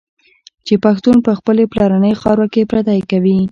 چي 0.65 0.75
پښتون 0.85 1.17
په 1.25 1.31
خپلي 1.39 1.63
پلرنۍ 1.71 2.13
خاوره 2.21 2.47
کي 2.53 2.61
پردی 2.69 2.99
کوي 3.09 3.39